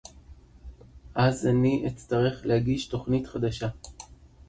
אז 1.15 1.47
אני 1.47 1.83
אצטרך 1.87 2.45
להגיש 2.45 2.85
תוכנית 2.85 3.27
חדשה 3.27 3.67